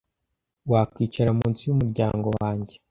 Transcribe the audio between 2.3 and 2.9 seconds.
wanjye